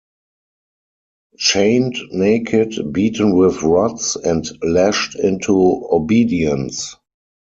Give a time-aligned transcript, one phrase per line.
[1.37, 6.95] Chained, naked, beaten with rods, and lashed into obedience.